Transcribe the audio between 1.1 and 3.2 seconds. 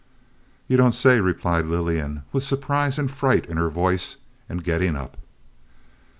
replied Lillian, with surprise and